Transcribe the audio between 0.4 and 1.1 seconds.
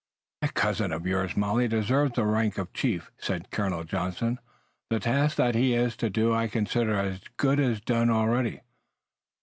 "That cousin of